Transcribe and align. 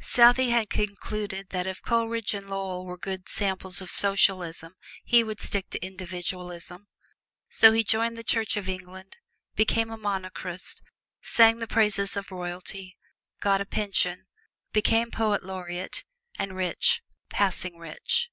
Southey 0.00 0.50
had 0.50 0.68
concluded 0.68 1.50
that 1.50 1.64
if 1.64 1.80
Coleridge 1.80 2.34
and 2.34 2.50
Lovell 2.50 2.84
were 2.86 2.98
good 2.98 3.28
samples 3.28 3.80
of 3.80 3.88
socialism 3.88 4.74
he 5.04 5.22
would 5.22 5.40
stick 5.40 5.70
to 5.70 5.78
individualism. 5.80 6.88
So 7.50 7.70
he 7.70 7.84
joined 7.84 8.18
the 8.18 8.24
Church 8.24 8.56
of 8.56 8.68
England, 8.68 9.16
became 9.54 9.92
a 9.92 9.96
Monarchist, 9.96 10.82
sang 11.22 11.60
the 11.60 11.68
praises 11.68 12.16
of 12.16 12.32
royalty, 12.32 12.98
got 13.38 13.60
a 13.60 13.64
pension, 13.64 14.26
became 14.72 15.12
Poet 15.12 15.44
Laureate, 15.44 16.02
and 16.36 16.56
rich 16.56 17.00
passing 17.30 17.78
rich. 17.78 18.32